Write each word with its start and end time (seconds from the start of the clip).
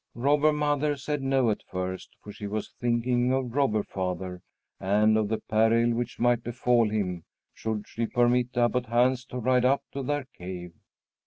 Robber 0.15 0.51
Mother 0.51 0.97
said 0.97 1.21
no 1.21 1.51
at 1.51 1.61
first, 1.61 2.15
for 2.23 2.33
she 2.33 2.47
was 2.47 2.71
thinking 2.81 3.31
of 3.31 3.53
Robber 3.53 3.83
Father 3.83 4.41
and 4.79 5.15
of 5.15 5.27
the 5.29 5.37
peril 5.37 5.93
which 5.93 6.17
might 6.17 6.43
befall 6.43 6.89
him 6.89 7.23
should 7.53 7.85
she 7.87 8.07
permit 8.07 8.57
Abbot 8.57 8.87
Hans 8.87 9.25
to 9.25 9.37
ride 9.37 9.63
up 9.63 9.83
to 9.91 10.01
their 10.01 10.23
cave. 10.35 10.73